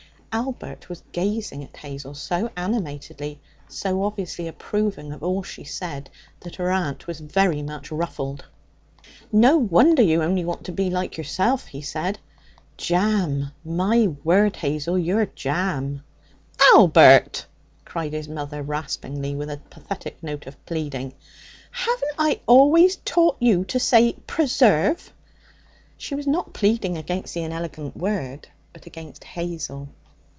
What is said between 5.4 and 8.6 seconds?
she said, that her aunt was very much ruffled.